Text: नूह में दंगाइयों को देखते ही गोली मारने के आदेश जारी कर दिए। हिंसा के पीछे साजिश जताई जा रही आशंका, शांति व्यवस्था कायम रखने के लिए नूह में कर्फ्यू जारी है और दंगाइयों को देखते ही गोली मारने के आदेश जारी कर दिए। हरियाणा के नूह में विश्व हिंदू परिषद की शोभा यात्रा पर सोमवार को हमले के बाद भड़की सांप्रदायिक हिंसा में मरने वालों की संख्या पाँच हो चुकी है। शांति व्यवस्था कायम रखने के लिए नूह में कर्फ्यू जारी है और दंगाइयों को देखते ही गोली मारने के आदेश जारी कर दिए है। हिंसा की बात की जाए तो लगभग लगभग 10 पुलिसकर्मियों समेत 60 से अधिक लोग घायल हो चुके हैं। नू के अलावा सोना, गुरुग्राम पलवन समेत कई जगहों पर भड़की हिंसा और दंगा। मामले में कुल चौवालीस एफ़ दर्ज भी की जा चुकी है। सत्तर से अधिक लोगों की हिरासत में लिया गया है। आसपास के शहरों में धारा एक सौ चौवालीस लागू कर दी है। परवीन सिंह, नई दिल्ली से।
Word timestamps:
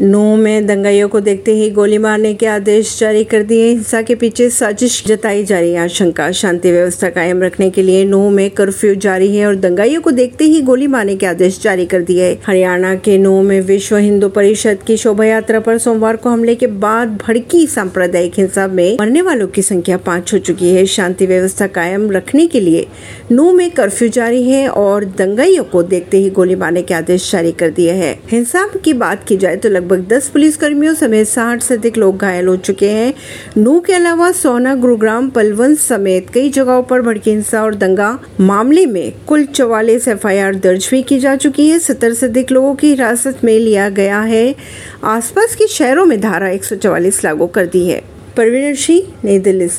नूह 0.00 0.36
में 0.36 0.66
दंगाइयों 0.66 1.08
को 1.08 1.20
देखते 1.20 1.52
ही 1.52 1.70
गोली 1.70 1.96
मारने 1.98 2.32
के 2.34 2.46
आदेश 2.46 2.98
जारी 2.98 3.22
कर 3.24 3.42
दिए। 3.42 3.68
हिंसा 3.68 4.02
के 4.02 4.14
पीछे 4.14 4.48
साजिश 4.50 5.02
जताई 5.06 5.44
जा 5.44 5.58
रही 5.60 5.74
आशंका, 5.74 6.30
शांति 6.32 6.70
व्यवस्था 6.72 7.08
कायम 7.10 7.42
रखने 7.42 7.68
के 7.70 7.82
लिए 7.82 8.04
नूह 8.04 8.30
में 8.30 8.50
कर्फ्यू 8.50 8.94
जारी 8.94 9.36
है 9.36 9.46
और 9.46 9.54
दंगाइयों 9.54 10.00
को 10.00 10.10
देखते 10.10 10.44
ही 10.44 10.60
गोली 10.62 10.86
मारने 10.86 11.16
के 11.16 11.26
आदेश 11.26 11.60
जारी 11.62 11.86
कर 11.86 12.02
दिए। 12.02 12.30
हरियाणा 12.46 12.94
के 12.94 13.16
नूह 13.18 13.42
में 13.42 13.60
विश्व 13.60 13.96
हिंदू 13.96 14.28
परिषद 14.28 14.82
की 14.86 14.96
शोभा 14.96 15.24
यात्रा 15.24 15.60
पर 15.60 15.78
सोमवार 15.78 16.16
को 16.16 16.30
हमले 16.30 16.54
के 16.54 16.66
बाद 16.66 17.18
भड़की 17.26 17.66
सांप्रदायिक 17.66 18.38
हिंसा 18.38 18.66
में 18.66 18.96
मरने 19.00 19.22
वालों 19.22 19.48
की 19.48 19.62
संख्या 19.62 19.96
पाँच 19.96 20.32
हो 20.34 20.38
चुकी 20.38 20.70
है। 20.70 20.86
शांति 20.86 21.26
व्यवस्था 21.26 21.66
कायम 21.66 22.10
रखने 22.12 22.46
के 22.46 22.60
लिए 22.60 22.86
नूह 23.32 23.52
में 23.52 23.70
कर्फ्यू 23.70 24.08
जारी 24.08 24.42
है 24.42 24.68
और 24.68 25.04
दंगाइयों 25.18 25.64
को 25.64 25.82
देखते 25.82 26.18
ही 26.18 26.30
गोली 26.30 26.54
मारने 26.54 26.82
के 26.82 26.94
आदेश 26.94 27.30
जारी 27.32 27.52
कर 27.52 27.70
दिए 27.70 27.92
है। 27.94 28.18
हिंसा 28.30 28.66
की 28.84 28.92
बात 28.94 29.24
की 29.24 29.36
जाए 29.36 29.56
तो 29.56 29.68
लगभग 29.68 29.86
लगभग 29.92 30.08
10 30.08 30.28
पुलिसकर्मियों 30.28 30.94
समेत 30.94 31.28
60 31.28 31.62
से 31.62 31.74
अधिक 31.74 31.98
लोग 31.98 32.16
घायल 32.16 32.46
हो 32.46 32.56
चुके 32.56 32.88
हैं। 32.88 33.14
नू 33.58 33.80
के 33.80 33.92
अलावा 33.92 34.32
सोना, 34.32 34.74
गुरुग्राम 34.74 35.30
पलवन 35.30 35.74
समेत 35.74 36.30
कई 36.30 36.50
जगहों 36.50 36.82
पर 36.82 37.00
भड़की 37.00 37.30
हिंसा 37.30 37.62
और 37.62 37.74
दंगा। 37.74 38.18
मामले 38.40 38.86
में 38.86 39.12
कुल 39.26 39.44
चौवालीस 39.44 40.08
एफ़ 40.08 40.26
दर्ज 40.56 40.88
भी 40.90 41.02
की 41.02 41.18
जा 41.18 41.36
चुकी 41.36 41.70
है। 41.70 41.78
सत्तर 41.78 42.12
से 42.12 42.26
अधिक 42.26 42.52
लोगों 42.52 42.74
की 42.74 42.88
हिरासत 42.88 43.38
में 43.44 43.58
लिया 43.58 43.88
गया 43.88 44.20
है। 44.20 44.54
आसपास 45.04 45.54
के 45.54 45.66
शहरों 45.66 46.06
में 46.06 46.20
धारा 46.20 46.48
एक 46.48 46.64
सौ 46.64 46.76
चौवालीस 46.76 47.24
लागू 47.24 47.46
कर 47.46 47.66
दी 47.66 47.88
है। 47.88 48.02
परवीन 48.36 48.74
सिंह, 48.74 49.02
नई 49.24 49.38
दिल्ली 49.38 49.68
से। 49.68 49.76